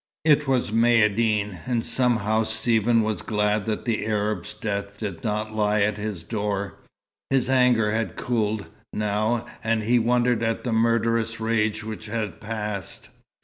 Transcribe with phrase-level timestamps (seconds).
[0.25, 5.81] It was Maïeddine, and somehow Stephen was glad that the Arab's death did not lie
[5.83, 6.79] at his door.
[7.29, 13.09] His anger had cooled, now, and he wondered at the murderous rage which had passed.